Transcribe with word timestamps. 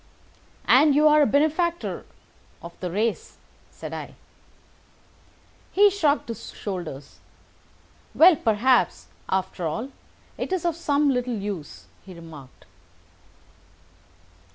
"And 0.65 0.95
you 0.95 1.07
are 1.07 1.21
a 1.21 1.27
benefactor 1.27 2.07
of 2.63 2.73
the 2.79 2.89
race," 2.89 3.37
said 3.69 3.93
I. 3.93 4.15
He 5.73 5.91
shrugged 5.91 6.27
his 6.27 6.49
shoulders. 6.53 7.19
"Well, 8.15 8.35
perhaps, 8.35 9.09
after 9.29 9.67
all, 9.67 9.91
it 10.39 10.51
is 10.51 10.65
of 10.65 10.75
some 10.75 11.11
little 11.11 11.35
use," 11.35 11.85
he 12.03 12.15
remarked. 12.15 12.65